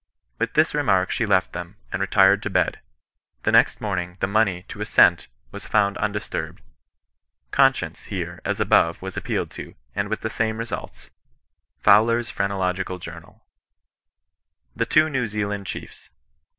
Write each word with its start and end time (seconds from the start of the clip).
With 0.39 0.55
this 0.55 0.73
remark, 0.73 1.11
she 1.11 1.27
left 1.27 1.53
them, 1.53 1.75
and 1.91 2.01
retired 2.01 2.41
to 2.41 2.49
bed. 2.49 2.79
The 3.43 3.51
next 3.51 3.79
morning, 3.79 4.17
the 4.19 4.25
money, 4.25 4.63
to 4.63 4.81
a 4.81 4.85
cent, 4.85 5.27
was 5.51 5.67
found 5.67 5.95
undis 5.97 6.27
turbed. 6.27 6.59
Conscience 7.51 8.05
here, 8.05 8.41
as 8.43 8.59
above, 8.59 9.03
was 9.03 9.15
appealed 9.15 9.51
to, 9.51 9.75
and 9.93 10.09
with 10.09 10.21
the 10.21 10.29
same 10.31 10.57
results.— 10.57 11.11
Fowler's 11.83 12.31
Phrenological 12.31 12.97
Journal, 12.97 13.45
THE 14.75 14.87
TWO 14.87 15.07
NEW 15.07 15.27
ZEALAND 15.27 15.67
CHIEFS. 15.67 16.09